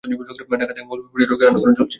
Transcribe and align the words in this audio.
ঢাকা 0.51 0.65
থেকে 0.69 0.81
মৌলবি 0.87 1.07
প্রচারকের 1.13 1.49
আনাগোনা 1.49 1.73
চলছে। 1.73 1.89